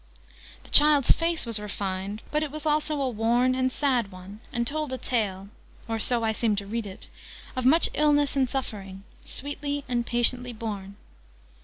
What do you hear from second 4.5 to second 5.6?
and told a tale